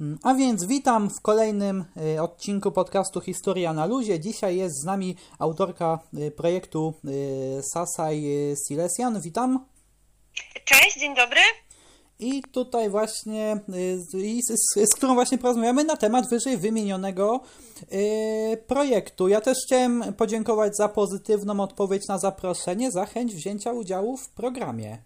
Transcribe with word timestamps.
Mm, 0.00 0.18
a 0.22 0.34
więc 0.34 0.64
witam 0.64 1.10
w 1.10 1.20
kolejnym 1.20 1.84
y, 2.14 2.22
odcinku 2.22 2.72
podcastu 2.72 3.20
Historia 3.20 3.72
na 3.72 3.86
Luzie. 3.86 4.20
Dzisiaj 4.20 4.56
jest 4.56 4.80
z 4.80 4.84
nami 4.84 5.16
autorka 5.38 5.98
y, 6.18 6.30
projektu 6.30 6.94
y, 7.04 7.62
Sasaj 7.62 8.24
Silesian. 8.68 9.20
Witam. 9.20 9.66
Cześć, 10.64 11.00
dzień 11.00 11.14
dobry. 11.14 11.40
I 12.18 12.42
tutaj 12.42 12.90
właśnie, 12.90 13.60
z, 13.96 14.10
z, 14.46 14.90
z, 14.90 14.94
którą 14.94 15.14
właśnie 15.14 15.38
porozmawiamy 15.38 15.84
na 15.84 15.96
temat 15.96 16.28
wyżej 16.30 16.56
wymienionego 16.56 17.40
projektu. 18.66 19.28
Ja 19.28 19.40
też 19.40 19.58
chciałem 19.66 20.14
podziękować 20.14 20.76
za 20.76 20.88
pozytywną 20.88 21.60
odpowiedź 21.60 22.08
na 22.08 22.18
zaproszenie, 22.18 22.90
za 22.90 23.06
chęć 23.06 23.34
wzięcia 23.34 23.72
udziału 23.72 24.16
w 24.16 24.28
programie. 24.28 24.98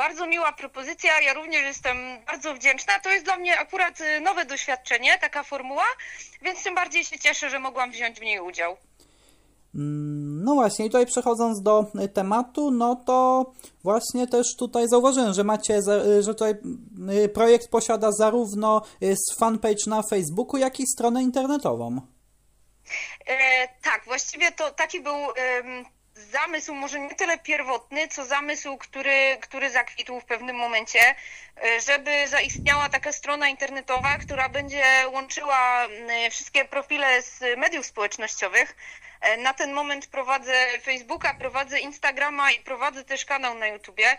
Bardzo 0.00 0.26
miła 0.26 0.52
propozycja, 0.52 1.20
ja 1.20 1.34
również 1.34 1.62
jestem 1.62 1.96
bardzo 2.26 2.54
wdzięczna. 2.54 2.92
To 3.02 3.10
jest 3.10 3.24
dla 3.24 3.36
mnie 3.36 3.58
akurat 3.58 4.00
y, 4.00 4.20
nowe 4.20 4.44
doświadczenie, 4.44 5.18
taka 5.18 5.42
formuła, 5.42 5.84
więc 6.42 6.62
tym 6.62 6.74
bardziej 6.74 7.04
się 7.04 7.18
cieszę, 7.18 7.50
że 7.50 7.58
mogłam 7.58 7.90
wziąć 7.90 8.20
w 8.20 8.22
niej 8.22 8.40
udział. 8.40 8.76
Mm, 9.74 10.44
no 10.44 10.54
właśnie, 10.54 10.86
i 10.86 10.88
tutaj 10.88 11.06
przechodząc 11.06 11.62
do 11.62 11.86
y, 12.04 12.08
tematu, 12.08 12.70
no 12.70 12.96
to 13.06 13.46
właśnie 13.84 14.26
też 14.26 14.46
tutaj 14.58 14.88
zauważyłem, 14.88 15.34
że 15.34 15.44
macie, 15.44 15.78
y, 16.18 16.22
że 16.22 16.34
tutaj 16.34 16.54
projekt 17.34 17.70
posiada 17.70 18.12
zarówno 18.12 18.82
fanpage 19.38 19.86
na 19.86 20.02
Facebooku, 20.02 20.56
jak 20.56 20.80
i 20.80 20.86
stronę 20.86 21.22
internetową. 21.22 22.00
E, 23.26 23.68
tak, 23.82 24.04
właściwie 24.04 24.52
to 24.52 24.70
taki 24.70 25.00
był 25.00 25.16
zamysł 26.20 26.74
może 26.74 27.00
nie 27.00 27.14
tyle 27.14 27.38
pierwotny, 27.38 28.08
co 28.08 28.24
zamysł, 28.24 28.76
który, 28.76 29.38
który 29.40 29.70
zakwitł 29.70 30.20
w 30.20 30.24
pewnym 30.24 30.56
momencie, 30.56 31.00
e, 31.64 31.80
żeby 31.80 32.28
zaistniała 32.28 32.88
taka 32.88 33.12
strona 33.12 33.48
internetowa, 33.48 34.18
która 34.18 34.48
będzie 34.48 34.84
łączyła 35.12 35.88
wszystkie 36.30 36.64
profile 36.64 37.22
z 37.22 37.58
mediów 37.58 37.86
społecznościowych. 37.86 38.76
E, 39.20 39.36
na 39.36 39.54
ten 39.54 39.72
moment 39.72 40.06
prowadzę 40.06 40.66
Facebooka, 40.82 41.34
prowadzę 41.34 41.80
Instagrama 41.80 42.50
i 42.50 42.60
prowadzę 42.60 43.04
też 43.04 43.24
kanał 43.24 43.54
na 43.54 43.66
YouTubie. 43.66 44.16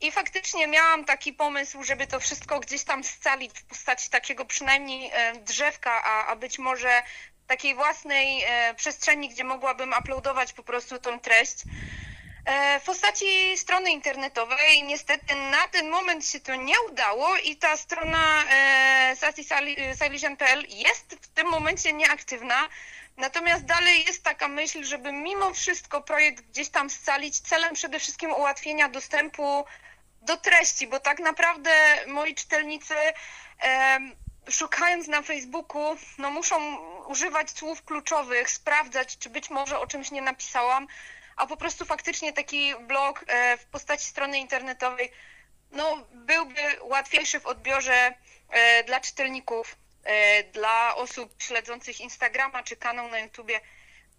I 0.00 0.12
faktycznie 0.12 0.66
miałam 0.66 1.04
taki 1.04 1.32
pomysł, 1.32 1.84
żeby 1.84 2.06
to 2.06 2.20
wszystko 2.20 2.60
gdzieś 2.60 2.84
tam 2.84 3.04
scalić 3.04 3.58
w 3.58 3.64
postaci 3.64 4.10
takiego 4.10 4.44
przynajmniej 4.44 5.10
drzewka, 5.44 6.02
a, 6.04 6.26
a 6.26 6.36
być 6.36 6.58
może 6.58 7.02
takiej 7.52 7.74
własnej 7.74 8.42
e, 8.46 8.74
przestrzeni, 8.74 9.28
gdzie 9.28 9.44
mogłabym 9.44 9.94
uploadować 10.00 10.52
po 10.52 10.62
prostu 10.62 10.98
tą 10.98 11.20
treść. 11.20 11.56
E, 12.44 12.80
w 12.80 12.84
postaci 12.84 13.56
strony 13.56 13.90
internetowej 13.90 14.82
niestety 14.82 15.34
na 15.34 15.68
ten 15.68 15.90
moment 15.90 16.26
się 16.26 16.40
to 16.40 16.54
nie 16.54 16.74
udało 16.90 17.36
i 17.36 17.56
ta 17.56 17.76
strona 17.76 18.44
e, 18.50 19.16
sasisilesian.pl 19.16 20.64
jest 20.68 21.16
w 21.22 21.28
tym 21.28 21.48
momencie 21.48 21.92
nieaktywna. 21.92 22.68
Natomiast 23.16 23.64
dalej 23.64 24.04
jest 24.04 24.24
taka 24.24 24.48
myśl, 24.48 24.84
żeby 24.84 25.12
mimo 25.12 25.54
wszystko 25.54 26.00
projekt 26.00 26.44
gdzieś 26.44 26.68
tam 26.68 26.90
scalić 26.90 27.40
celem 27.40 27.74
przede 27.74 27.98
wszystkim 27.98 28.32
ułatwienia 28.32 28.88
dostępu 28.88 29.64
do 30.22 30.36
treści, 30.36 30.86
bo 30.86 31.00
tak 31.00 31.18
naprawdę 31.18 31.70
moi 32.06 32.34
czytelnicy 32.34 32.94
szukając 34.50 35.08
na 35.08 35.22
Facebooku, 35.22 35.96
no 36.18 36.30
muszą 36.30 36.76
używać 37.06 37.50
słów 37.50 37.84
kluczowych, 37.84 38.50
sprawdzać, 38.50 39.18
czy 39.18 39.30
być 39.30 39.50
może 39.50 39.78
o 39.78 39.86
czymś 39.86 40.10
nie 40.10 40.22
napisałam, 40.22 40.86
a 41.36 41.46
po 41.46 41.56
prostu 41.56 41.84
faktycznie 41.84 42.32
taki 42.32 42.74
blog 42.76 43.24
e, 43.26 43.56
w 43.56 43.64
postaci 43.64 44.04
strony 44.04 44.38
internetowej 44.38 45.12
no, 45.72 46.06
byłby 46.12 46.60
łatwiejszy 46.82 47.40
w 47.40 47.46
odbiorze 47.46 48.14
e, 48.50 48.84
dla 48.84 49.00
czytelników, 49.00 49.76
e, 50.04 50.44
dla 50.44 50.96
osób 50.96 51.42
śledzących 51.42 52.00
Instagrama 52.00 52.62
czy 52.62 52.76
kanał 52.76 53.08
na 53.08 53.18
YouTubie, 53.18 53.60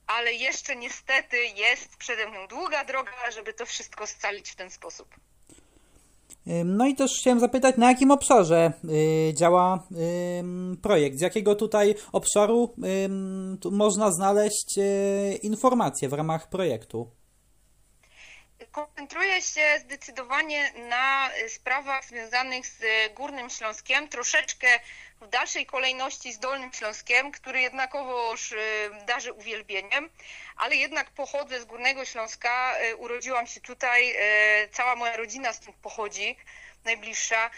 ale 0.08 0.34
jeszcze 0.34 0.76
niestety 0.76 1.46
jest 1.46 1.98
przede 1.98 2.28
mną 2.28 2.48
długa 2.48 2.86
droga, 2.86 3.32
żeby 3.32 3.54
to 3.54 3.66
wszystko 3.66 4.08
scalić 4.08 4.52
w 4.52 4.56
ten 4.56 4.72
sposób. 4.72 5.16
No 6.66 6.86
i 6.86 6.96
też 6.96 7.12
chciałem 7.20 7.40
zapytać, 7.40 7.78
na 7.78 7.90
jakim 7.90 8.12
obszarze 8.12 8.74
y, 9.30 9.34
działa 9.34 9.88
projekt? 10.82 11.18
Z 11.18 11.22
jakiego 11.22 11.56
tutaj 11.56 11.96
obszaru 12.12 12.74
można 13.72 14.12
znaleźć 14.12 14.78
y, 14.78 15.40
informacje 15.44 16.10
w 16.10 16.14
ramach 16.14 16.50
projektu? 16.50 17.08
Koncentruję 18.74 19.42
się 19.42 19.80
zdecydowanie 19.80 20.72
na 20.74 21.30
sprawach 21.48 22.06
związanych 22.06 22.68
z 22.68 22.84
Górnym 23.14 23.50
Śląskiem, 23.50 24.10
troszeczkę 24.10 24.68
w 25.22 25.28
dalszej 25.28 25.66
kolejności 25.66 26.34
z 26.34 26.40
Dolnym 26.40 26.74
Śląskiem, 26.74 27.32
który 27.32 27.62
jednakowoż 27.62 28.52
y, 28.52 28.58
darzy 29.06 29.34
uwielbieniem, 29.34 30.10
ale 30.58 30.76
jednak 30.76 31.12
pochodzę 31.12 31.62
z 31.62 31.66
Górnego 31.66 32.06
Śląska, 32.06 32.74
y, 32.82 32.96
urodziłam 32.96 33.48
się 33.48 33.62
tutaj, 33.62 34.12
y, 34.12 34.70
cała 34.72 34.96
moja 34.96 35.18
rodzina 35.18 35.54
stąd 35.54 35.78
pochodzi, 35.78 36.36
najbliższa. 36.86 37.50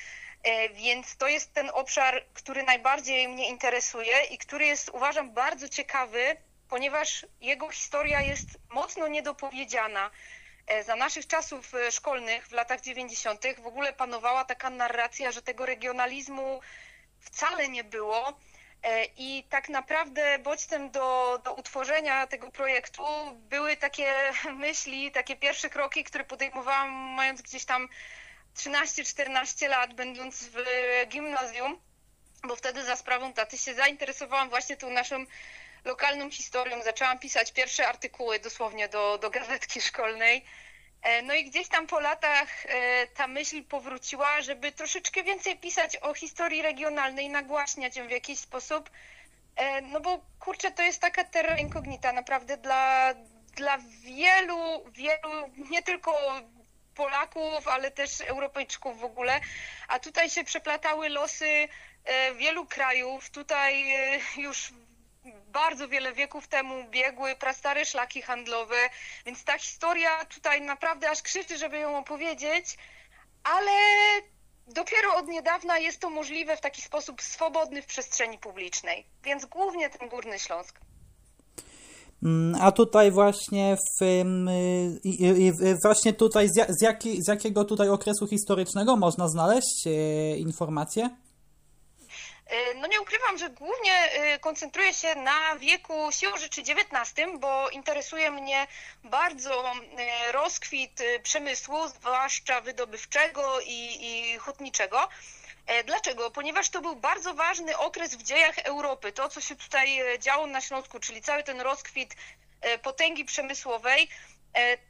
Więc 0.73 1.17
to 1.17 1.27
jest 1.27 1.53
ten 1.53 1.69
obszar, 1.73 2.25
który 2.33 2.63
najbardziej 2.63 3.27
mnie 3.27 3.49
interesuje 3.49 4.23
i 4.23 4.37
który 4.37 4.65
jest, 4.65 4.89
uważam, 4.89 5.31
bardzo 5.31 5.69
ciekawy, 5.69 6.37
ponieważ 6.69 7.25
jego 7.41 7.69
historia 7.69 8.21
jest 8.21 8.57
mocno 8.69 9.07
niedopowiedziana. 9.07 10.11
Za 10.85 10.95
naszych 10.95 11.27
czasów 11.27 11.71
szkolnych 11.91 12.47
w 12.47 12.51
latach 12.51 12.81
90. 12.81 13.43
w 13.63 13.67
ogóle 13.67 13.93
panowała 13.93 14.45
taka 14.45 14.69
narracja, 14.69 15.31
że 15.31 15.41
tego 15.41 15.65
regionalizmu 15.65 16.59
wcale 17.19 17.69
nie 17.69 17.83
było. 17.83 18.39
E, 18.83 19.05
I 19.17 19.43
tak 19.49 19.69
naprawdę 19.69 20.39
bodźcem 20.39 20.91
do, 20.91 21.39
do 21.43 21.53
utworzenia 21.53 22.27
tego 22.27 22.51
projektu 22.51 23.03
były 23.35 23.77
takie 23.77 24.13
myśli, 24.65 25.11
takie 25.11 25.35
pierwsze 25.35 25.69
kroki, 25.69 26.03
które 26.03 26.23
podejmowałam 26.23 26.89
mając 26.91 27.41
gdzieś 27.41 27.65
tam 27.65 27.89
13-14 28.55 29.69
lat, 29.69 29.93
będąc 29.93 30.43
w 30.43 30.57
gimnazjum, 31.07 31.79
bo 32.47 32.55
wtedy 32.55 32.83
za 32.83 32.95
sprawą 32.95 33.33
taty 33.33 33.57
się 33.57 33.73
zainteresowałam 33.73 34.49
właśnie 34.49 34.77
tą 34.77 34.89
naszą 34.89 35.25
lokalną 35.85 36.31
historią. 36.31 36.83
Zaczęłam 36.83 37.19
pisać 37.19 37.51
pierwsze 37.51 37.87
artykuły 37.87 38.39
dosłownie 38.39 38.89
do, 38.89 39.17
do 39.17 39.29
gazetki 39.29 39.81
szkolnej. 39.81 40.45
E, 41.01 41.21
no 41.21 41.33
i 41.33 41.45
gdzieś 41.49 41.67
tam 41.67 41.87
po 41.87 41.99
latach 41.99 42.65
e, 42.65 43.07
ta 43.07 43.27
myśl 43.27 43.63
powróciła, 43.63 44.41
żeby 44.41 44.71
troszeczkę 44.71 45.23
więcej 45.23 45.57
pisać 45.57 45.97
o 45.97 46.13
historii 46.13 46.61
regionalnej, 46.61 47.29
nagłaśniać 47.29 47.95
ją 47.95 48.07
w 48.07 48.11
jakiś 48.11 48.39
sposób. 48.39 48.89
E, 49.55 49.81
no 49.81 49.99
bo 49.99 50.21
kurczę, 50.39 50.71
to 50.71 50.83
jest 50.83 51.01
taka 51.01 51.23
terra 51.23 51.57
incognita 51.57 52.13
naprawdę 52.13 52.57
dla, 52.57 53.13
dla 53.55 53.77
wielu, 54.03 54.85
wielu, 54.91 55.51
nie 55.71 55.83
tylko 55.83 56.41
Polaków, 56.95 57.67
ale 57.67 57.91
też 57.91 58.21
Europejczyków 58.21 58.99
w 58.99 59.03
ogóle. 59.03 59.39
A 59.87 59.99
tutaj 59.99 60.29
się 60.29 60.43
przeplatały 60.43 61.09
losy 61.09 61.67
wielu 62.37 62.65
krajów. 62.65 63.29
Tutaj 63.29 63.85
już 64.37 64.73
bardzo 65.47 65.87
wiele 65.87 66.13
wieków 66.13 66.47
temu 66.47 66.89
biegły 66.89 67.35
prastare 67.35 67.85
szlaki 67.85 68.21
handlowe, 68.21 68.89
więc 69.25 69.43
ta 69.43 69.57
historia 69.57 70.25
tutaj 70.25 70.61
naprawdę 70.61 71.09
aż 71.09 71.21
krzyczy, 71.21 71.57
żeby 71.57 71.77
ją 71.77 71.97
opowiedzieć, 71.97 72.77
ale 73.43 73.71
dopiero 74.67 75.15
od 75.15 75.27
niedawna 75.27 75.77
jest 75.77 75.99
to 75.99 76.09
możliwe 76.09 76.57
w 76.57 76.61
taki 76.61 76.81
sposób 76.81 77.21
swobodny 77.21 77.81
w 77.81 77.85
przestrzeni 77.85 78.37
publicznej, 78.37 79.05
więc 79.23 79.45
głównie 79.45 79.89
ten 79.89 80.09
Górny 80.09 80.39
Śląsk. 80.39 80.79
Mm, 82.23 82.61
a 82.61 82.71
tutaj 82.71 83.11
właśnie 83.11 83.77
w, 84.01 84.05
właśnie 85.83 86.13
tutaj 86.13 86.47
z, 86.49 86.81
jaki, 86.81 87.23
z 87.23 87.27
jakiego 87.27 87.65
tutaj 87.65 87.89
okresu 87.89 88.27
historycznego 88.27 88.95
można 88.95 89.27
znaleźć 89.27 89.87
e, 89.87 90.37
informacje? 90.37 91.09
E, 92.45 92.73
no 92.73 92.87
nie 92.87 93.01
ukrywam, 93.01 93.37
że 93.37 93.49
głównie 93.49 93.93
e, 93.93 94.39
koncentruję 94.39 94.93
się 94.93 95.15
na 95.15 95.55
wieku 95.55 96.11
siłą 96.11 96.37
rzeczy 96.37 96.61
XIX, 96.61 97.29
bo 97.39 97.69
interesuje 97.69 98.31
mnie 98.31 98.67
bardzo 99.03 99.71
e, 99.71 100.31
rozkwit 100.31 101.03
przemysłu, 101.23 101.87
zwłaszcza 101.87 102.61
wydobywczego 102.61 103.59
i, 103.59 103.97
i 104.01 104.37
hutniczego. 104.37 105.09
Dlaczego? 105.85 106.31
Ponieważ 106.31 106.69
to 106.69 106.81
był 106.81 106.95
bardzo 106.95 107.33
ważny 107.33 107.77
okres 107.77 108.15
w 108.15 108.23
dziejach 108.23 108.57
Europy. 108.57 109.11
To, 109.11 109.29
co 109.29 109.41
się 109.41 109.55
tutaj 109.55 109.99
działo 110.19 110.47
na 110.47 110.61
Śląsku, 110.61 110.99
czyli 110.99 111.21
cały 111.21 111.43
ten 111.43 111.61
rozkwit 111.61 112.15
potęgi 112.81 113.25
przemysłowej, 113.25 114.09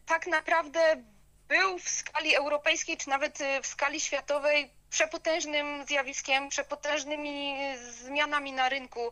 tak 0.06 0.28
naprawdę 0.28 1.04
był 1.48 1.80
w 1.80 1.90
skali 1.90 2.36
europejskiej, 2.36 2.98
czy 2.98 3.10
nawet 3.10 3.40
w 3.64 3.68
skali 3.68 4.02
światowej 4.02 4.72
przepotężnym 4.96 5.86
zjawiskiem, 5.86 6.50
przepotężnymi 6.50 7.58
zmianami 7.78 8.52
na 8.52 8.70
rynku 8.70 9.12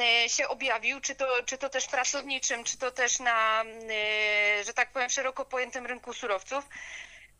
e, 0.00 0.28
się 0.28 0.48
objawił, 0.48 1.00
czy 1.00 1.14
to, 1.14 1.26
czy 1.46 1.58
to 1.58 1.68
też 1.68 1.86
pracowniczym, 1.86 2.64
czy 2.64 2.78
to 2.78 2.90
też 2.90 3.20
na, 3.20 3.62
e, 3.62 4.64
że 4.64 4.74
tak 4.74 4.92
powiem, 4.92 5.10
szeroko 5.10 5.44
pojętym 5.44 5.86
rynku 5.86 6.12
surowców. 6.12 6.68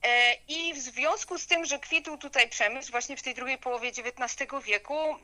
E, 0.03 0.35
I 0.49 0.75
w 0.75 0.79
związku 0.79 1.39
z 1.39 1.47
tym, 1.47 1.65
że 1.65 1.79
kwitł 1.79 2.17
tutaj 2.17 2.49
przemysł 2.49 2.91
właśnie 2.91 3.17
w 3.17 3.23
tej 3.23 3.35
drugiej 3.35 3.59
połowie 3.59 3.89
XIX 3.89 4.53
wieku, 4.65 5.17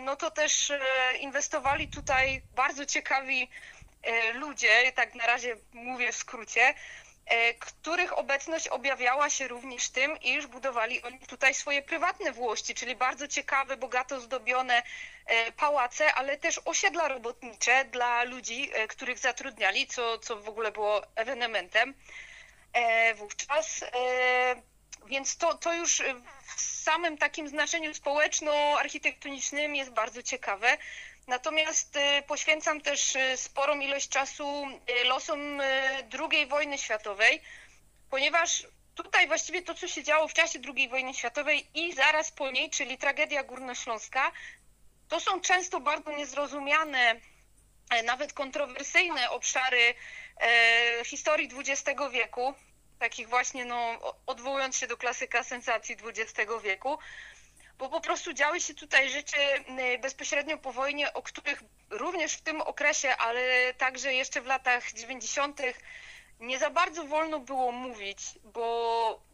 no 0.00 0.16
to 0.16 0.30
też 0.30 0.72
inwestowali 1.20 1.88
tutaj 1.88 2.42
bardzo 2.54 2.86
ciekawi 2.86 3.48
ludzie, 4.34 4.92
tak 4.92 5.14
na 5.14 5.26
razie 5.26 5.56
mówię 5.72 6.12
w 6.12 6.16
skrócie, 6.16 6.74
których 7.58 8.18
obecność 8.18 8.68
objawiała 8.68 9.30
się 9.30 9.48
również 9.48 9.88
tym, 9.88 10.20
iż 10.20 10.46
budowali 10.46 11.02
oni 11.02 11.18
tutaj 11.18 11.54
swoje 11.54 11.82
prywatne 11.82 12.32
włości, 12.32 12.74
czyli 12.74 12.96
bardzo 12.96 13.28
ciekawe, 13.28 13.76
bogato 13.76 14.20
zdobione 14.20 14.82
pałace, 15.56 16.14
ale 16.14 16.36
też 16.36 16.60
osiedla 16.64 17.08
robotnicze 17.08 17.84
dla 17.84 18.22
ludzi, 18.24 18.70
których 18.88 19.18
zatrudniali, 19.18 19.86
co, 19.86 20.18
co 20.18 20.36
w 20.36 20.48
ogóle 20.48 20.72
było 20.72 21.02
ewenementem. 21.16 21.94
E, 22.72 23.14
wówczas. 23.14 23.84
E, 25.06 25.08
więc 25.08 25.36
to, 25.36 25.54
to 25.54 25.74
już 25.74 26.02
w 26.56 26.60
samym 26.60 27.18
takim 27.18 27.48
znaczeniu 27.48 27.94
społeczno-architektonicznym 27.94 29.76
jest 29.76 29.90
bardzo 29.90 30.22
ciekawe. 30.22 30.78
Natomiast 31.26 31.96
e, 31.96 32.22
poświęcam 32.22 32.80
też 32.80 33.16
sporą 33.36 33.80
ilość 33.80 34.08
czasu 34.08 34.66
losom 35.04 35.60
II 36.30 36.46
wojny 36.46 36.78
światowej, 36.78 37.42
ponieważ 38.10 38.66
tutaj 38.94 39.26
właściwie 39.26 39.62
to, 39.62 39.74
co 39.74 39.88
się 39.88 40.02
działo 40.02 40.28
w 40.28 40.34
czasie 40.34 40.58
II 40.76 40.88
wojny 40.88 41.14
światowej 41.14 41.66
i 41.74 41.92
zaraz 41.92 42.30
po 42.30 42.50
niej, 42.50 42.70
czyli 42.70 42.98
tragedia 42.98 43.44
górnośląska, 43.44 44.32
to 45.08 45.20
są 45.20 45.40
często 45.40 45.80
bardzo 45.80 46.12
niezrozumiane, 46.12 47.20
nawet 48.04 48.32
kontrowersyjne 48.32 49.30
obszary 49.30 49.94
historii 51.04 51.50
XX 51.58 52.00
wieku 52.12 52.54
takich 52.98 53.28
właśnie, 53.28 53.64
no, 53.64 53.98
odwołując 54.26 54.76
się 54.76 54.86
do 54.86 54.96
klasyka 54.96 55.42
sensacji 55.42 55.96
XX 56.04 56.52
wieku, 56.62 56.98
bo 57.78 57.88
po 57.88 58.00
prostu 58.00 58.32
działy 58.32 58.60
się 58.60 58.74
tutaj 58.74 59.10
rzeczy 59.10 59.36
bezpośrednio 60.00 60.58
po 60.58 60.72
wojnie, 60.72 61.12
o 61.12 61.22
których 61.22 61.62
również 61.90 62.32
w 62.32 62.42
tym 62.42 62.60
okresie, 62.60 63.16
ale 63.16 63.74
także 63.74 64.14
jeszcze 64.14 64.40
w 64.40 64.46
latach 64.46 64.92
90. 64.92 65.60
nie 66.40 66.58
za 66.58 66.70
bardzo 66.70 67.04
wolno 67.04 67.40
było 67.40 67.72
mówić, 67.72 68.18
bo 68.44 69.26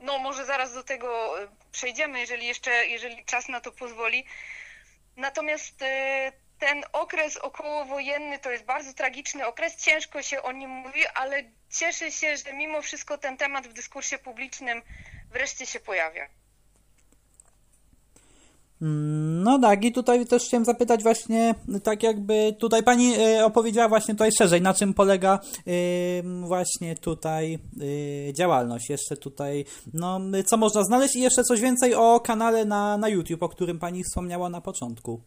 no 0.00 0.18
może 0.18 0.44
zaraz 0.44 0.74
do 0.74 0.84
tego 0.84 1.42
e, 1.42 1.48
przejdziemy, 1.72 2.20
jeżeli 2.20 2.46
jeszcze, 2.46 2.86
jeżeli 2.86 3.24
czas 3.24 3.48
na 3.48 3.60
to 3.60 3.72
pozwoli. 3.72 4.24
Natomiast 5.16 5.82
e, 5.82 6.32
ten 6.62 6.82
okres 6.92 7.36
okołowojenny 7.36 8.38
to 8.38 8.50
jest 8.50 8.64
bardzo 8.64 8.92
tragiczny 8.92 9.46
okres, 9.46 9.76
ciężko 9.76 10.22
się 10.22 10.42
o 10.42 10.52
nim 10.52 10.70
mówi, 10.70 11.00
ale 11.14 11.42
cieszę 11.70 12.10
się, 12.10 12.36
że 12.36 12.52
mimo 12.52 12.82
wszystko 12.82 13.18
ten 13.18 13.36
temat 13.36 13.66
w 13.66 13.72
dyskursie 13.72 14.18
publicznym 14.18 14.82
wreszcie 15.32 15.66
się 15.66 15.80
pojawia. 15.80 16.28
No 19.44 19.58
tak, 19.58 19.84
i 19.84 19.92
tutaj 19.92 20.26
też 20.26 20.44
chciałem 20.44 20.64
zapytać 20.64 21.02
właśnie, 21.02 21.54
tak 21.82 22.02
jakby 22.02 22.56
tutaj 22.58 22.82
pani 22.82 23.14
e, 23.14 23.44
opowiedziała 23.44 23.88
właśnie 23.88 24.14
tutaj 24.14 24.30
szerzej, 24.38 24.62
na 24.62 24.74
czym 24.74 24.94
polega 24.94 25.38
właśnie 26.42 26.96
tutaj 26.96 27.58
e, 28.28 28.32
działalność. 28.32 28.90
Jeszcze 28.90 29.16
tutaj, 29.16 29.64
no, 29.94 30.20
co 30.46 30.56
można 30.56 30.84
znaleźć 30.84 31.16
i 31.16 31.20
jeszcze 31.20 31.44
coś 31.44 31.60
więcej 31.60 31.94
o 31.94 32.20
kanale 32.20 32.64
na, 32.64 32.98
na 32.98 33.08
YouTube, 33.08 33.42
o 33.42 33.48
którym 33.48 33.78
pani 33.78 34.04
wspomniała 34.04 34.48
na 34.48 34.60
początku. 34.60 35.22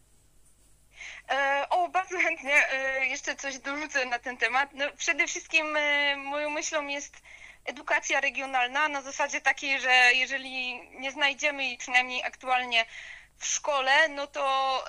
E, 1.29 1.65
o, 1.69 1.87
bardzo 1.87 2.17
chętnie 2.17 2.69
e, 2.71 3.05
jeszcze 3.05 3.35
coś 3.35 3.59
dorzucę 3.59 4.05
na 4.05 4.19
ten 4.19 4.37
temat. 4.37 4.69
No, 4.73 4.85
przede 4.97 5.27
wszystkim 5.27 5.77
e, 5.77 6.15
moją 6.15 6.49
myślą 6.49 6.87
jest 6.87 7.21
edukacja 7.65 8.21
regionalna 8.21 8.87
na 8.87 9.01
zasadzie 9.01 9.41
takiej, 9.41 9.79
że 9.79 10.11
jeżeli 10.13 10.81
nie 10.91 11.11
znajdziemy 11.11 11.63
jej 11.63 11.77
przynajmniej 11.77 12.23
aktualnie 12.23 12.85
w 13.37 13.45
szkole, 13.45 14.09
no 14.09 14.27
to 14.27 14.83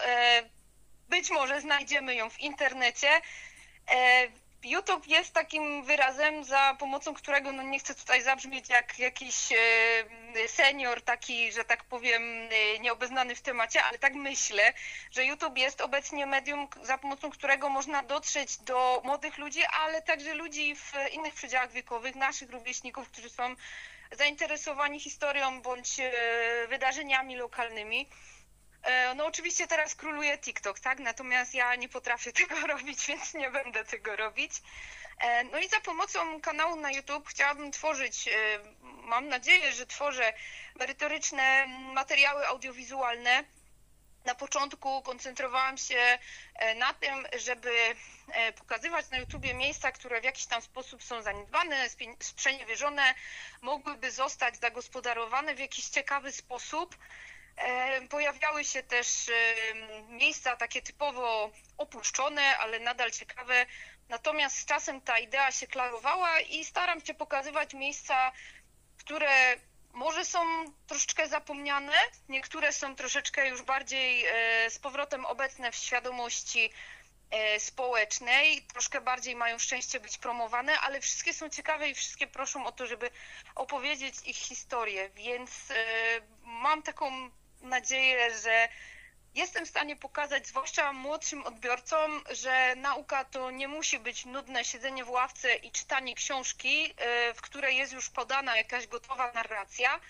być 1.08 1.30
może 1.30 1.60
znajdziemy 1.60 2.14
ją 2.14 2.30
w 2.30 2.40
internecie. 2.40 3.08
YouTube 4.64 5.06
jest 5.06 5.32
takim 5.35 5.85
wyrazem, 5.85 6.44
za 6.44 6.76
pomocą 6.79 7.14
którego, 7.14 7.53
no 7.53 7.62
nie 7.62 7.79
chcę 7.79 7.94
tutaj 7.94 8.23
zabrzmieć 8.23 8.69
jak 8.69 8.99
jakiś 8.99 9.53
e, 9.53 10.49
senior, 10.49 11.03
taki, 11.03 11.53
że 11.53 11.64
tak 11.64 11.85
powiem, 11.85 12.23
e, 12.23 12.79
nieobeznany 12.79 13.35
w 13.35 13.41
temacie, 13.41 13.85
ale 13.85 13.99
tak 13.99 14.14
myślę, 14.14 14.73
że 15.11 15.25
YouTube 15.25 15.58
jest 15.58 15.81
obecnie 15.81 16.26
medium, 16.26 16.69
za 16.82 16.99
pomocą 16.99 17.31
którego 17.31 17.69
można 17.69 18.03
dotrzeć 18.03 18.56
do 18.58 19.03
młodych 19.05 19.38
ludzi, 19.38 19.61
ale 19.64 20.03
także 20.03 20.35
ludzi 20.35 20.76
w 20.76 20.93
innych 21.12 21.35
przedziałach 21.35 21.73
wiekowych, 21.73 22.14
naszych 22.14 22.50
rówieśników, 22.50 23.09
którzy 23.09 23.31
są 23.31 23.55
zainteresowani 24.12 25.00
historią 25.00 25.62
bądź 25.62 26.00
e, 26.00 26.12
wydarzeniami 26.69 27.37
lokalnymi. 27.37 28.09
E, 28.87 29.15
no 29.15 29.27
oczywiście 29.27 29.67
teraz 29.67 29.94
króluje 29.94 30.38
TikTok, 30.38 30.81
tak? 30.81 30.99
Natomiast 30.99 31.55
ja 31.55 31.75
nie 31.75 31.88
potrafię 31.88 32.33
tego 32.43 32.67
robić, 32.67 33.06
więc 33.06 33.35
nie 33.35 33.50
będę 33.50 33.85
tego 33.85 34.17
robić. 34.17 34.53
E, 35.21 35.44
no 35.44 35.59
i 35.59 35.69
za 35.69 35.81
pomocą 35.81 36.41
kanału 36.41 36.77
na 36.77 36.91
YouTube 36.91 37.29
chciałabym 37.29 37.73
tworzyć, 37.73 38.29
e, 38.29 38.33
mam 38.83 39.29
nadzieję, 39.29 39.73
że 39.73 39.87
tworzę 39.87 40.33
merytoryczne 40.79 41.67
materiały 41.94 42.47
audiowizualne. 42.47 43.44
Na 44.25 44.35
początku 44.35 45.03
koncentrowałam 45.03 45.79
się 45.79 46.19
na 46.77 46.94
tym, 46.94 47.27
żeby 47.38 47.71
pokazywać 48.59 49.11
na 49.11 49.19
YouTubie 49.19 49.55
miejsca, 49.55 49.93
które 49.93 50.21
w 50.21 50.25
jakiś 50.25 50.47
tam 50.47 50.62
sposób 50.62 51.03
są 51.03 51.23
zaniedbane, 51.23 51.88
sprzeniewierzone, 52.21 53.15
mogłyby 53.61 54.11
zostać 54.11 54.56
zagospodarowane 54.56 55.55
w 55.55 55.59
jakiś 55.59 55.88
ciekawy 55.88 56.33
sposób 56.33 56.97
pojawiały 58.08 58.64
się 58.64 58.82
też 58.82 59.29
e, 59.29 59.75
miejsca 60.08 60.56
takie 60.56 60.82
typowo 60.82 61.50
opuszczone, 61.79 62.58
ale 62.58 62.81
nadal 62.81 63.11
ciekawe. 63.11 63.67
Natomiast 64.08 64.56
z 64.56 64.64
czasem 64.64 65.00
ta 65.00 65.19
idea 65.19 65.53
się 65.53 65.67
klarowała 65.67 66.41
i 66.41 66.64
staram 66.64 67.00
się 67.00 67.14
pokazywać 67.14 67.75
miejsca, 67.75 68.32
które 68.99 69.56
może 69.93 70.25
są 70.25 70.41
troszeczkę 70.87 71.29
zapomniane, 71.29 71.93
niektóre 72.29 72.73
są 72.73 72.97
troszeczkę 72.97 73.49
już 73.49 73.62
bardziej 73.62 74.25
e, 74.26 74.70
z 74.70 74.79
powrotem 74.79 75.26
obecne 75.26 75.73
w 75.73 75.76
świadomości 75.76 76.70
społecznej, 77.59 78.62
troszkę 78.62 79.00
bardziej 79.00 79.37
mają 79.37 79.59
szczęście 79.59 80.00
być 80.00 80.19
promowane, 80.19 80.81
ale 80.81 81.00
wszystkie 81.00 81.35
są 81.35 81.49
ciekawe 81.49 81.88
i 81.88 81.94
wszystkie 81.94 82.26
proszą 82.26 82.67
o 82.67 82.73
to, 82.73 82.87
żeby 82.87 83.11
opowiedzieć 83.55 84.14
ich 84.25 84.37
historię, 84.37 85.11
więc 85.14 85.50
mam 86.43 86.82
taką 86.82 87.30
nadzieję, 87.66 88.38
że 88.42 88.68
jestem 89.35 89.66
w 89.66 89.68
stanie 89.68 89.96
pokazać, 89.96 90.46
zwłaszcza 90.46 90.92
młodszym 90.92 91.46
odbiorcom, 91.46 92.23
że 92.30 92.75
nauka 92.76 93.25
to 93.25 93.50
nie 93.50 93.68
musi 93.68 93.99
być 93.99 94.25
nudne 94.25 94.64
siedzenie 94.64 95.04
w 95.04 95.11
ławce 95.11 95.54
i 95.54 95.70
czytanie 95.70 96.14
książki, 96.14 96.94
e, 96.96 97.35
w 97.35 97.40
której 97.40 97.76
jest 97.76 97.92
już 97.92 98.11
podana 98.11 98.56
jakaś 98.56 98.87
gotowa 98.87 99.32
narracja, 99.32 100.00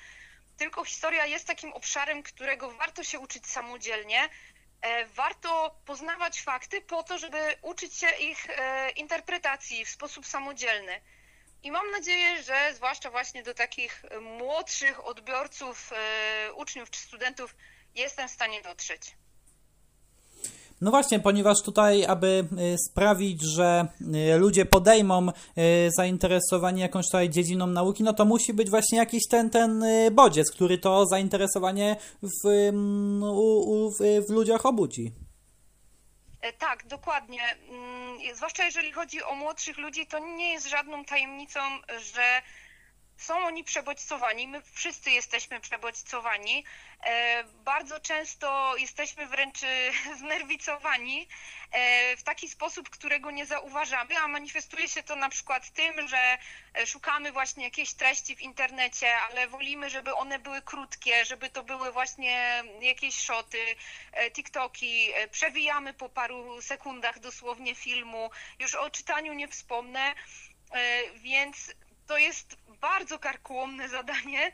tylko 0.57 0.85
historia 0.85 1.27
jest 1.27 1.47
takim 1.47 1.73
obszarem, 1.73 2.23
którego 2.23 2.71
warto 2.71 3.05
się 3.05 3.19
uczyć 3.19 3.47
samodzielnie. 3.47 4.29
E, 4.81 5.07
warto 5.07 5.81
poznawać 5.85 6.43
fakty 6.43 6.81
po 6.81 7.03
to, 7.03 7.19
żeby 7.19 7.39
uczyć 7.63 7.95
się 7.95 8.11
ich 8.11 8.51
e, 8.51 8.91
interpretacji 8.91 9.85
w 9.85 9.91
sposób 9.91 10.27
samodzielny. 10.27 11.01
I 11.67 11.71
mam 11.71 11.91
nadzieję, 11.91 12.43
że 12.43 12.75
zwłaszcza 12.77 13.11
właśnie 13.11 13.43
do 13.43 13.55
takich 13.55 14.05
młodszych 14.39 15.07
odbiorców, 15.07 15.91
e, 15.93 16.53
uczniów 16.53 16.91
czy 16.91 17.01
studentów 17.01 17.57
jestem 17.95 18.29
w 18.29 18.31
stanie 18.31 18.63
dotrzeć. 18.63 19.17
No 20.81 20.91
właśnie, 20.91 21.21
ponieważ 21.21 21.63
tutaj, 21.63 22.05
aby 22.05 22.49
e, 22.59 22.79
sprawić, 22.91 23.43
że 23.43 23.87
e, 24.15 24.37
ludzie 24.37 24.65
podejmą 24.65 25.27
zainteresowanie 25.97 26.83
jakąś 26.83 27.07
tutaj 27.07 27.31
dziedziną 27.31 27.67
nauki, 27.67 28.03
no 28.03 28.13
to 28.13 28.25
musi 28.25 28.55
być 28.55 28.71
właśnie 28.71 28.99
jakiś 28.99 29.23
ten, 29.31 29.51
ten 29.51 29.85
bodziec, 30.13 30.51
który 30.51 30.79
to 30.79 31.07
zainteresowanie 31.07 31.97
w, 32.23 32.49
mm, 32.49 33.23
w, 34.01 34.27
w 34.29 34.31
ludziach 34.31 34.67
obudzi. 34.67 35.26
E, 36.41 36.53
tak, 36.53 36.87
dokładnie. 36.87 37.43
Mm, 37.69 38.37
zwłaszcza 38.37 38.65
jeżeli 38.65 38.93
chodzi 38.93 39.23
o 39.23 39.35
młodszych 39.35 39.79
ludzi, 39.79 40.07
to 40.07 40.19
nie 40.19 40.53
jest 40.53 40.69
żadną 40.69 41.05
tajemnicą, 41.05 41.61
że 41.99 42.43
są 43.17 43.47
oni 43.47 43.65
przebodźcowani. 43.65 44.49
My 44.49 44.63
wszyscy 44.73 45.11
jesteśmy 45.11 45.61
przebodźcowani. 45.61 46.65
E, 47.05 47.45
bardzo 47.45 48.01
często 48.01 48.77
jesteśmy 48.77 49.27
wręcz 49.27 49.63
e, 49.63 49.93
znerwicowani 50.21 51.29
w 52.17 52.23
taki 52.23 52.49
sposób, 52.49 52.91
którego 52.91 53.31
nie 53.31 53.47
zauważamy, 53.47 54.19
a 54.19 54.29
manifestuje 54.29 54.89
się 54.89 55.03
to 55.03 55.17
na 55.17 55.29
przykład 55.29 55.71
tym, 55.71 56.09
że 56.09 56.39
szukamy 56.87 57.33
właśnie 57.33 57.65
jakiejś 57.65 57.95
treści 57.95 58.37
w 58.37 58.41
internecie, 58.41 59.17
ale 59.17 59.49
wolimy, 59.49 59.91
żeby 59.91 60.15
one 60.15 60.39
były 60.39 60.63
krótkie, 60.63 61.25
żeby 61.25 61.51
to 61.51 61.63
były 61.63 61.93
właśnie 61.93 62.65
jakieś 62.81 63.15
szoty, 63.15 63.59
TikToki, 64.33 65.13
przewijamy 65.31 65.95
po 65.95 66.09
paru 66.09 66.63
sekundach 66.63 67.19
dosłownie 67.19 67.75
filmu, 67.75 68.31
już 68.59 68.75
o 68.75 68.91
czytaniu 68.91 69.33
nie 69.33 69.49
wspomnę, 69.49 70.15
więc 71.15 71.75
to 72.07 72.19
jest 72.19 72.57
bardzo 72.69 73.19
karkołomne 73.19 73.89
zadanie, 73.89 74.53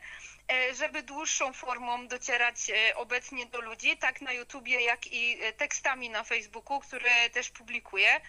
e, 0.51 0.75
żeby 0.75 1.03
dłuższą 1.03 1.53
formą 1.53 2.07
docierać 2.07 2.69
e, 2.69 2.95
obecnie 2.95 3.45
do 3.45 3.61
ludzi, 3.61 3.97
tak 3.97 4.21
na 4.21 4.31
YouTubie, 4.31 4.81
jak 4.81 5.07
i 5.07 5.37
tekstami 5.57 6.09
na 6.09 6.23
Facebooku, 6.23 6.79
które 6.79 7.29
też 7.29 7.49
publikuję 7.49 8.21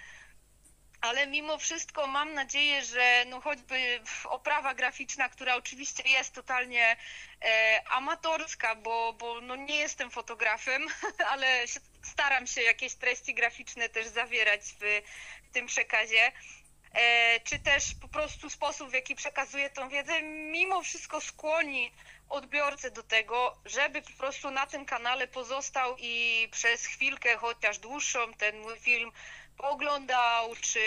ale 1.05 1.27
mimo 1.27 1.59
wszystko 1.59 2.07
mam 2.07 2.35
nadzieję, 2.35 2.85
że 2.85 3.25
no 3.29 3.41
choćby 3.41 4.01
oprawa 4.25 4.75
graficzna, 4.75 5.29
która 5.29 5.57
oczywiście 5.57 6.09
jest 6.09 6.35
totalnie 6.35 6.97
e, 7.43 7.83
amatorska, 7.89 8.75
bo, 8.75 9.13
bo 9.13 9.41
no 9.41 9.57
nie 9.57 9.77
jestem 9.77 10.11
fotografem, 10.11 10.83
ale 11.33 11.65
staram 12.03 12.47
się 12.47 12.63
jakieś 12.63 12.95
treści 12.95 13.35
graficzne 13.35 13.89
też 13.89 14.07
zawierać 14.07 14.61
w 14.81 15.03
tym 15.53 15.67
przekazie. 15.67 16.33
E, 16.95 17.41
czy 17.41 17.59
też 17.59 17.95
po 17.95 18.09
prostu 18.09 18.51
sposób, 18.51 18.91
w 18.91 18.95
jaki 18.95 19.15
przekazuję 19.15 19.71
tą 19.71 19.89
wiedzę, 19.89 20.23
mimo 20.23 20.83
wszystko 20.83 21.21
skłoni 21.21 21.93
odbiorcę 22.29 22.91
do 22.91 23.03
tego, 23.03 23.57
żeby 23.65 24.03
po 24.03 24.13
prostu 24.13 24.51
na 24.51 24.67
tym 24.67 24.85
kanale 24.85 25.29
pozostał 25.29 25.97
i 25.99 26.49
przez 26.51 26.87
chwilkę, 26.87 27.37
chociaż 27.37 27.79
dłuższą, 27.79 28.35
ten 28.35 28.59
mój 28.59 28.79
film 28.79 29.13
pooglądał, 29.57 30.57
czy 30.61 30.81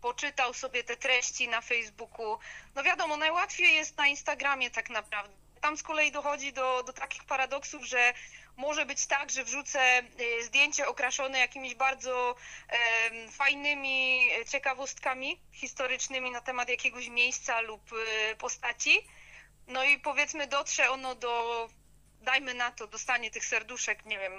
poczytał 0.00 0.54
sobie 0.54 0.84
te 0.84 0.96
treści 0.96 1.48
na 1.48 1.60
Facebooku. 1.60 2.38
No 2.74 2.82
wiadomo, 2.82 3.16
najłatwiej 3.16 3.74
jest 3.74 3.96
na 3.96 4.06
Instagramie 4.06 4.70
tak 4.70 4.90
naprawdę. 4.90 5.34
Tam 5.60 5.76
z 5.76 5.82
kolei 5.82 6.12
dochodzi 6.12 6.52
do, 6.52 6.82
do 6.82 6.92
takich 6.92 7.24
paradoksów, 7.24 7.84
że 7.84 8.14
może 8.56 8.86
być 8.86 9.06
tak, 9.06 9.30
że 9.30 9.44
wrzucę 9.44 10.02
y, 10.20 10.44
zdjęcie 10.44 10.88
okraszone 10.88 11.38
jakimiś 11.38 11.74
bardzo 11.74 12.36
e, 12.68 13.30
fajnymi 13.30 14.28
ciekawostkami 14.48 15.40
historycznymi 15.52 16.30
na 16.30 16.40
temat 16.40 16.68
jakiegoś 16.68 17.08
miejsca 17.08 17.60
lub 17.60 17.82
e, 17.92 18.36
postaci. 18.36 19.08
No 19.66 19.84
i 19.84 19.98
powiedzmy 19.98 20.46
dotrze 20.46 20.90
ono 20.90 21.14
do, 21.14 21.68
dajmy 22.20 22.54
na 22.54 22.70
to, 22.70 22.86
dostanie 22.86 23.30
tych 23.30 23.44
serduszek, 23.44 24.04
nie 24.04 24.18
wiem, 24.18 24.32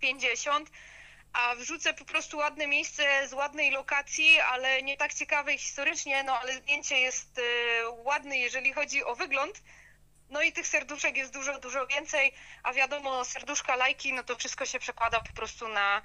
50, 0.00 0.70
a 1.32 1.54
wrzucę 1.54 1.94
po 1.94 2.04
prostu 2.04 2.36
ładne 2.36 2.66
miejsce 2.66 3.28
z 3.28 3.32
ładnej 3.32 3.70
lokacji, 3.70 4.40
ale 4.40 4.82
nie 4.82 4.96
tak 4.96 5.14
ciekawej 5.14 5.58
historycznie, 5.58 6.22
no 6.22 6.38
ale 6.38 6.54
zdjęcie 6.54 7.00
jest 7.00 7.38
e, 7.38 7.88
ładne, 7.88 8.38
jeżeli 8.38 8.72
chodzi 8.72 9.04
o 9.04 9.14
wygląd. 9.14 9.62
No 10.30 10.42
i 10.42 10.52
tych 10.52 10.66
serduszek 10.66 11.16
jest 11.16 11.32
dużo, 11.32 11.58
dużo 11.60 11.86
więcej, 11.86 12.32
a 12.62 12.72
wiadomo, 12.72 13.24
serduszka, 13.24 13.76
lajki, 13.76 14.12
no 14.12 14.22
to 14.22 14.36
wszystko 14.36 14.66
się 14.66 14.78
przekłada 14.78 15.20
po 15.20 15.32
prostu 15.32 15.68
na 15.68 16.02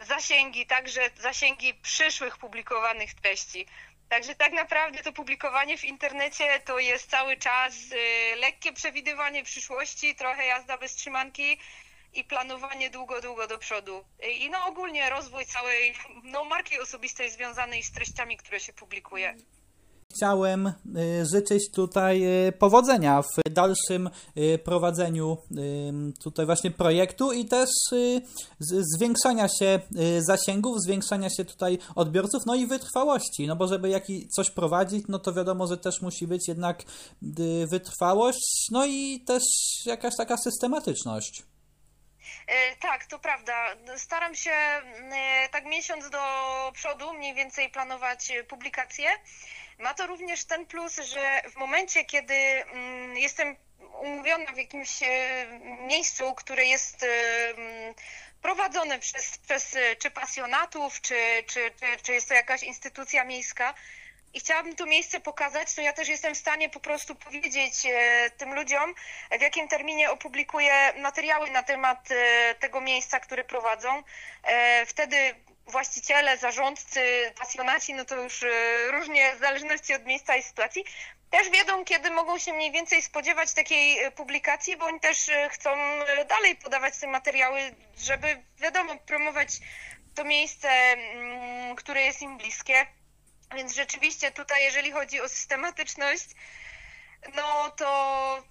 zasięgi, 0.00 0.66
także 0.66 1.10
zasięgi 1.20 1.74
przyszłych 1.74 2.38
publikowanych 2.38 3.14
treści. 3.14 3.66
Także 4.08 4.34
tak 4.34 4.52
naprawdę 4.52 5.02
to 5.02 5.12
publikowanie 5.12 5.78
w 5.78 5.84
internecie 5.84 6.60
to 6.60 6.78
jest 6.78 7.10
cały 7.10 7.36
czas 7.36 7.74
e, 7.92 8.36
lekkie 8.36 8.72
przewidywanie 8.72 9.44
przyszłości, 9.44 10.14
trochę 10.14 10.46
jazda 10.46 10.78
bez 10.78 10.94
trzymanki, 10.94 11.58
i 12.14 12.24
planowanie 12.24 12.90
długo, 12.90 13.20
długo 13.20 13.46
do 13.46 13.58
przodu. 13.58 14.04
I 14.38 14.50
no 14.50 14.66
ogólnie 14.66 15.10
rozwój 15.10 15.46
całej 15.46 15.94
no, 16.22 16.44
marki 16.44 16.80
osobistej 16.80 17.30
związanej 17.30 17.82
z 17.82 17.92
treściami, 17.92 18.36
które 18.36 18.60
się 18.60 18.72
publikuje. 18.72 19.36
Chciałem 20.16 20.66
y, 20.66 20.72
życzyć 21.32 21.70
tutaj 21.70 22.46
y, 22.48 22.52
powodzenia 22.52 23.22
w 23.22 23.50
dalszym 23.50 24.10
y, 24.36 24.58
prowadzeniu 24.58 25.38
tutaj 26.22 26.46
właśnie 26.46 26.70
projektu 26.70 27.32
i 27.32 27.44
też 27.44 27.68
zwiększania 28.96 29.48
się 29.48 29.80
zasięgów, 30.18 30.76
zwiększania 30.80 31.30
się 31.30 31.44
tutaj 31.44 31.78
odbiorców, 31.94 32.42
no 32.46 32.54
i 32.54 32.66
wytrwałości, 32.66 33.46
no 33.46 33.56
bo 33.56 33.68
żeby 33.68 33.88
jaki 33.88 34.28
coś 34.28 34.50
prowadzić, 34.50 35.04
no 35.08 35.18
to 35.18 35.32
wiadomo, 35.32 35.66
że 35.66 35.76
też 35.76 36.02
musi 36.02 36.26
być 36.26 36.48
jednak 36.48 36.82
wytrwałość, 37.66 38.68
no 38.70 38.86
i 38.86 39.24
też 39.26 39.42
jakaś 39.86 40.16
taka 40.16 40.36
systematyczność. 40.36 41.42
E, 42.46 42.76
tak, 42.76 43.06
to 43.06 43.18
prawda. 43.18 43.76
Staram 43.96 44.34
się 44.34 44.50
e, 44.50 45.48
tak 45.52 45.64
miesiąc 45.64 46.10
do 46.10 46.18
przodu 46.74 47.12
mniej 47.12 47.34
więcej 47.34 47.70
planować 47.70 48.32
publikacje. 48.48 49.10
Ma 49.82 49.94
to 49.94 50.06
również 50.06 50.44
ten 50.44 50.66
plus, 50.66 50.96
że 50.96 51.42
w 51.50 51.56
momencie, 51.56 52.04
kiedy 52.04 52.34
mm, 52.34 53.16
jestem 53.16 53.56
umówiona 54.00 54.52
w 54.52 54.56
jakimś 54.56 55.02
e, 55.02 55.46
miejscu, 55.86 56.34
które 56.34 56.64
jest 56.64 57.02
mm, 57.02 57.94
prowadzone 58.42 58.98
przez, 58.98 59.38
przez 59.38 59.76
czy 59.98 60.10
pasjonatów, 60.10 61.00
czy, 61.00 61.14
czy, 61.46 61.70
czy, 61.80 62.02
czy 62.02 62.12
jest 62.12 62.28
to 62.28 62.34
jakaś 62.34 62.62
instytucja 62.62 63.24
miejska, 63.24 63.74
i 64.34 64.40
chciałabym 64.40 64.76
to 64.76 64.86
miejsce 64.86 65.20
pokazać, 65.20 65.74
to 65.74 65.82
ja 65.82 65.92
też 65.92 66.08
jestem 66.08 66.34
w 66.34 66.38
stanie 66.38 66.68
po 66.68 66.80
prostu 66.80 67.14
powiedzieć 67.14 67.74
e, 67.86 68.30
tym 68.30 68.54
ludziom, 68.54 68.94
w 69.38 69.40
jakim 69.40 69.68
terminie 69.68 70.10
opublikuję 70.10 70.92
materiały 70.96 71.50
na 71.50 71.62
temat 71.62 72.08
e, 72.10 72.54
tego 72.54 72.80
miejsca, 72.80 73.20
które 73.20 73.44
prowadzą. 73.44 74.02
E, 74.44 74.86
wtedy 74.86 75.34
właściciele, 75.72 76.38
zarządcy, 76.38 77.32
pasjonaci, 77.38 77.94
no 77.94 78.04
to 78.04 78.16
już 78.16 78.44
różnie 78.90 79.36
w 79.36 79.40
zależności 79.40 79.94
od 79.94 80.04
miejsca 80.04 80.36
i 80.36 80.42
sytuacji, 80.42 80.84
też 81.30 81.50
wiedzą, 81.50 81.84
kiedy 81.84 82.10
mogą 82.10 82.38
się 82.38 82.52
mniej 82.52 82.72
więcej 82.72 83.02
spodziewać 83.02 83.52
takiej 83.52 84.10
publikacji, 84.10 84.76
bo 84.76 84.86
oni 84.86 85.00
też 85.00 85.30
chcą 85.50 85.70
dalej 86.28 86.56
podawać 86.56 86.98
te 86.98 87.06
materiały, 87.06 87.74
żeby 87.98 88.42
wiadomo, 88.58 88.96
promować 88.96 89.48
to 90.14 90.24
miejsce, 90.24 90.68
mm, 90.68 91.76
które 91.76 92.02
jest 92.02 92.22
im 92.22 92.38
bliskie. 92.38 92.86
Więc 93.56 93.74
rzeczywiście 93.74 94.30
tutaj, 94.30 94.62
jeżeli 94.64 94.92
chodzi 94.92 95.20
o 95.20 95.28
systematyczność, 95.28 96.26
no 97.34 97.70
to 97.70 98.42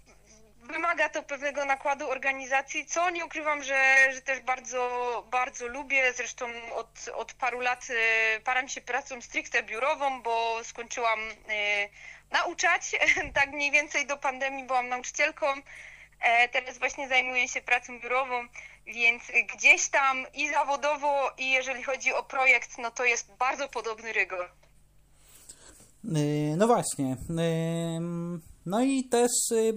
wymaga 0.62 1.10
to 1.10 1.24
pewnego 1.24 1.66
nakładu 1.66 2.10
organizacji, 2.10 2.86
co 2.86 3.10
nie 3.10 3.26
ukrywam, 3.26 3.64
że, 3.64 3.96
że 4.14 4.22
też 4.22 4.40
bardzo, 4.40 5.28
bardzo 5.32 5.68
lubię. 5.68 6.14
Zresztą 6.14 6.46
od, 6.76 7.10
od 7.14 7.34
paru 7.34 7.60
lat 7.60 7.88
y, 7.90 8.42
param 8.42 8.70
się 8.70 8.82
pracą 8.82 9.22
stricte 9.22 9.64
biurową, 9.64 10.22
bo 10.22 10.64
skończyłam 10.64 11.20
y, 11.20 11.34
nauczać. 12.32 12.92
Tak 13.34 13.52
mniej 13.52 13.72
więcej 13.72 14.08
do 14.08 14.18
pandemii 14.18 14.64
byłam 14.64 14.90
nauczycielką. 14.90 15.46
E, 16.22 16.50
teraz 16.50 16.78
właśnie 16.78 17.08
zajmuję 17.08 17.48
się 17.48 17.62
pracą 17.62 18.00
biurową, 18.00 18.48
więc 18.86 19.24
gdzieś 19.56 19.90
tam 19.90 20.26
i 20.34 20.50
zawodowo, 20.50 21.32
i 21.38 21.52
jeżeli 21.52 21.84
chodzi 21.84 22.14
o 22.14 22.24
projekt, 22.24 22.78
no 22.78 22.92
to 22.92 23.06
jest 23.06 23.36
bardzo 23.36 23.70
podobny 23.70 24.14
rygor. 24.14 24.50
Y, 26.06 26.56
no 26.58 26.68
właśnie. 26.68 27.18
Y, 28.62 28.70
no 28.70 28.82
i 28.82 29.04
też 29.04 29.32
y, 29.52 29.74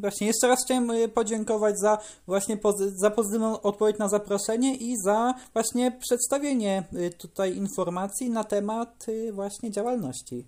właśnie 0.00 0.26
jeszcze 0.26 0.48
raz 0.48 0.64
chciałem 0.64 0.90
podziękować 1.14 1.78
za 1.78 1.98
właśnie 2.26 2.56
za 2.94 3.10
pozytywną 3.10 3.60
odpowiedź 3.60 3.98
na 3.98 4.08
zaproszenie 4.08 4.76
i 4.76 4.96
za 5.04 5.34
właśnie 5.52 5.92
przedstawienie 5.92 6.82
tutaj 7.18 7.56
informacji 7.56 8.30
na 8.30 8.44
temat 8.44 9.06
właśnie 9.32 9.70
działalności. 9.70 10.46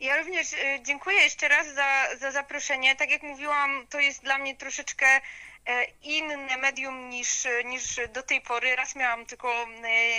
Ja 0.00 0.16
również 0.16 0.46
dziękuję 0.82 1.16
jeszcze 1.16 1.48
raz 1.48 1.74
za, 1.74 2.16
za 2.20 2.30
zaproszenie. 2.30 2.96
Tak 2.96 3.10
jak 3.10 3.22
mówiłam, 3.22 3.86
to 3.90 4.00
jest 4.00 4.22
dla 4.22 4.38
mnie 4.38 4.56
troszeczkę 4.56 5.06
e, 5.06 5.84
inne 6.02 6.56
medium 6.56 7.10
niż, 7.10 7.46
niż 7.64 8.00
do 8.14 8.22
tej 8.22 8.40
pory. 8.40 8.76
Raz 8.76 8.96
miałam 8.96 9.26
tylko 9.26 9.66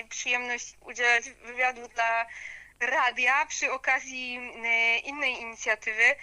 przyjemność 0.10 0.78
udzielać 0.82 1.24
wywiadu 1.30 1.88
dla 1.88 2.26
radia 2.82 3.46
przy 3.46 3.72
okazji 3.72 4.40
e, 4.64 4.98
innej 4.98 5.42
inicjatywy. 5.42 6.16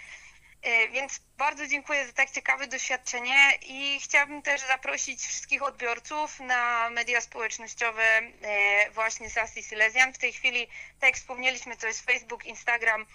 E, 0.61 0.87
więc 0.87 1.19
bardzo 1.37 1.67
dziękuję 1.67 2.07
za 2.07 2.13
tak 2.13 2.31
ciekawe 2.31 2.67
doświadczenie 2.67 3.51
i 3.61 3.99
chciałabym 4.03 4.41
też 4.41 4.61
zaprosić 4.61 5.21
wszystkich 5.21 5.63
odbiorców 5.63 6.39
na 6.39 6.89
media 6.89 7.21
społecznościowe 7.21 8.03
e, 8.03 8.91
właśnie 8.91 9.29
Sassy 9.29 9.63
Silesian. 9.63 10.13
W 10.13 10.17
tej 10.17 10.33
chwili, 10.33 10.67
tak 10.99 11.09
jak 11.09 11.15
wspomnieliśmy, 11.15 11.77
to 11.77 11.87
jest 11.87 12.05
Facebook, 12.05 12.45
Instagram 12.45 13.05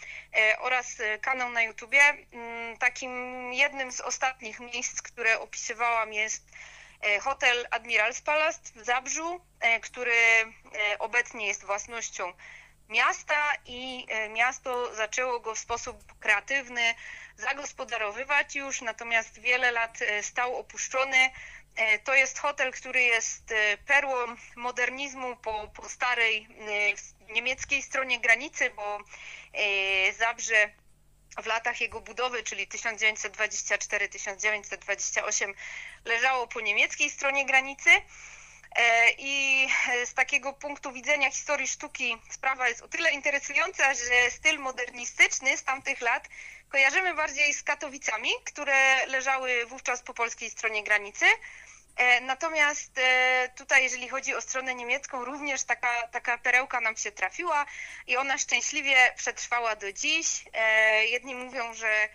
oraz 0.59 0.97
kanał 1.21 1.51
na 1.51 1.63
YouTubie. 1.63 2.03
Mm, 2.03 2.77
takim 2.79 3.53
jednym 3.53 3.93
z 3.93 4.01
ostatnich 4.01 4.61
miejsc, 4.61 5.03
które 5.03 5.41
opisywałam 5.41 6.13
jest 6.13 6.45
hotel 7.21 7.67
Admiral's 7.71 8.23
Palace 8.23 8.59
w 8.75 8.85
Zabrzu, 8.85 9.41
który 9.83 10.15
obecnie 10.99 11.47
jest 11.47 11.65
własnością 11.65 12.33
miasta 12.89 13.53
i 13.67 14.07
e, 14.09 14.29
miasto 14.29 14.95
zaczęło 14.95 15.41
go 15.41 15.55
w 15.55 15.59
sposób 15.59 16.19
kreatywny 16.21 16.95
zagospodarowywać 17.37 18.57
już, 18.57 18.81
natomiast 18.81 19.41
wiele 19.41 19.73
lat 19.73 20.03
e, 20.03 20.23
stał 20.23 20.57
opuszczony. 20.57 21.31
E, 21.77 21.99
to 21.99 22.15
jest 22.15 22.39
hotel, 22.39 22.73
który 22.73 23.03
jest 23.03 23.55
perłą 23.87 24.37
modernizmu 24.57 25.37
po, 25.37 25.69
po 25.69 25.89
starej 25.89 26.49
niemieckiej 27.29 27.83
stronie 27.83 28.21
granicy, 28.21 28.71
bo 28.71 28.99
Zabrze 30.19 30.71
w 31.43 31.47
latach 31.47 31.81
jego 31.81 32.01
budowy, 32.01 32.43
czyli 32.43 32.69
1924-1928, 32.69 35.55
leżało 36.05 36.47
po 36.47 36.61
niemieckiej 36.61 37.11
stronie 37.11 37.47
granicy. 37.47 37.91
E, 38.77 39.11
I 39.19 39.67
z 40.05 40.15
takiego 40.15 40.53
punktu 40.53 40.93
widzenia 40.93 41.31
historii 41.31 41.69
sztuki 41.69 42.17
sprawa 42.31 42.69
jest 42.69 42.83
o 42.83 42.89
tyle 42.89 43.11
interesująca, 43.11 43.95
że 43.95 44.31
styl 44.31 44.59
modernistyczny 44.59 45.57
z 45.57 45.65
tamtych 45.65 46.01
lat 46.01 46.29
kojarzymy 46.69 47.15
bardziej 47.15 47.55
z 47.55 47.63
Katowicami, 47.63 48.31
które 48.45 49.07
leżały 49.07 49.67
wówczas 49.67 50.03
po 50.03 50.15
polskiej 50.15 50.51
stronie 50.51 50.85
granicy. 50.85 51.27
E, 51.97 52.21
natomiast 52.21 52.99
e, 52.99 53.49
tutaj, 53.57 53.83
jeżeli 53.83 54.09
chodzi 54.09 54.35
o 54.35 54.41
stronę 54.41 54.75
niemiecką, 54.75 55.25
również 55.25 55.63
taka, 55.63 56.07
taka 56.07 56.39
perełka 56.39 56.81
nam 56.81 56.97
się 56.97 57.13
trafiła 57.13 57.67
i 58.07 58.17
ona 58.17 58.39
szczęśliwie 58.39 58.97
przetrwała 59.17 59.77
do 59.77 59.93
dziś. 59.93 60.45
E, 60.53 61.07
jedni 61.07 61.35
mówią, 61.35 61.75
że 61.75 62.09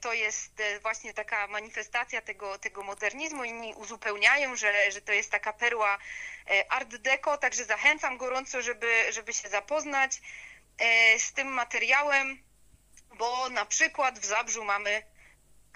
to 0.00 0.12
jest 0.12 0.62
właśnie 0.82 1.14
taka 1.14 1.46
manifestacja 1.46 2.20
tego, 2.20 2.58
tego 2.58 2.82
modernizmu, 2.82 3.44
inni 3.44 3.74
uzupełniają, 3.74 4.56
że, 4.56 4.92
że 4.92 5.00
to 5.00 5.12
jest 5.12 5.30
taka 5.30 5.52
perła 5.52 5.98
art 6.68 6.96
deco, 6.96 7.38
także 7.38 7.64
zachęcam 7.64 8.18
gorąco, 8.18 8.62
żeby, 8.62 9.12
żeby 9.12 9.32
się 9.32 9.48
zapoznać 9.48 10.20
z 11.18 11.32
tym 11.32 11.48
materiałem, 11.48 12.42
bo 13.14 13.48
na 13.48 13.64
przykład 13.64 14.18
w 14.18 14.24
Zabrzu 14.24 14.64
mamy 14.64 15.02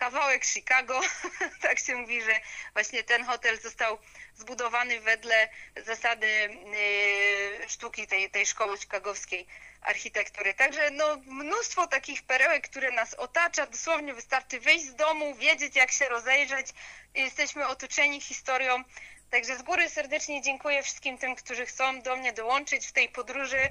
kawałek 0.02 0.44
Chicago. 0.44 1.00
tak 1.62 1.78
się 1.78 1.96
mówi, 1.96 2.22
że 2.22 2.40
właśnie 2.72 3.04
ten 3.04 3.24
hotel 3.24 3.60
został 3.60 3.98
zbudowany 4.34 5.00
wedle 5.00 5.48
zasady 5.76 6.26
yy, 6.28 7.68
sztuki 7.68 8.06
tej, 8.06 8.30
tej 8.30 8.46
szkoły 8.46 8.78
chicagowskiej 8.78 9.46
architektury. 9.82 10.54
Także 10.54 10.90
no, 10.90 11.16
mnóstwo 11.26 11.86
takich 11.86 12.22
perełek, 12.22 12.68
które 12.68 12.90
nas 12.90 13.14
otacza. 13.14 13.66
Dosłownie 13.66 14.14
wystarczy 14.14 14.60
wyjść 14.60 14.84
z 14.84 14.94
domu, 14.94 15.34
wiedzieć 15.34 15.76
jak 15.76 15.92
się 15.92 16.08
rozejrzeć. 16.08 16.66
Jesteśmy 17.14 17.66
otoczeni 17.66 18.20
historią. 18.20 18.84
Także 19.30 19.56
z 19.58 19.62
góry 19.62 19.88
serdecznie 19.88 20.42
dziękuję 20.42 20.82
wszystkim 20.82 21.18
tym, 21.18 21.36
którzy 21.36 21.66
chcą 21.66 22.02
do 22.02 22.16
mnie 22.16 22.32
dołączyć 22.32 22.86
w 22.86 22.92
tej 22.92 23.08
podróży. 23.08 23.68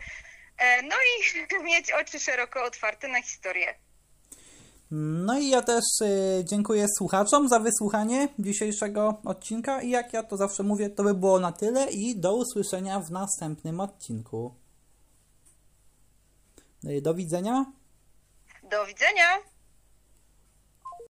E, 0.57 0.81
no 0.81 0.95
i 0.95 1.63
mieć 1.71 1.91
oczy 1.91 2.19
szeroko 2.19 2.63
otwarte 2.63 3.07
na 3.07 3.21
historię. 3.21 3.75
No 4.93 5.39
i 5.39 5.49
ja 5.49 5.61
też 5.61 5.83
y, 6.01 6.43
dziękuję 6.45 6.85
słuchaczom 6.97 7.49
za 7.49 7.59
wysłuchanie 7.59 8.27
dzisiejszego 8.39 9.21
odcinka 9.25 9.81
i 9.81 9.89
jak 9.89 10.13
ja 10.13 10.23
to 10.23 10.37
zawsze 10.37 10.63
mówię, 10.63 10.89
to 10.89 11.03
by 11.03 11.13
było 11.13 11.39
na 11.39 11.51
tyle 11.51 11.91
i 11.91 12.15
do 12.15 12.35
usłyszenia 12.35 12.99
w 12.99 13.11
następnym 13.11 13.79
odcinku. 13.79 14.55
Y, 16.85 17.01
do 17.01 17.13
widzenia. 17.13 17.65
Do 18.71 18.85
widzenia. 18.85 19.50